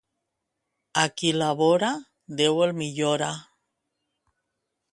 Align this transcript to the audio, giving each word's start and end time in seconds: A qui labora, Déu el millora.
A 1.01 1.03
qui 1.19 1.33
labora, 1.41 1.91
Déu 2.39 2.63
el 2.69 2.73
millora. 2.81 3.29